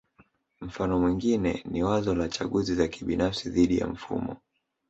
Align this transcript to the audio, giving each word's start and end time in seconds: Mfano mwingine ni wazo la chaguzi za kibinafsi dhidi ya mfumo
Mfano 0.61 0.99
mwingine 0.99 1.63
ni 1.71 1.83
wazo 1.83 2.15
la 2.15 2.29
chaguzi 2.29 2.75
za 2.75 2.87
kibinafsi 2.87 3.49
dhidi 3.49 3.77
ya 3.79 3.87
mfumo 3.87 4.37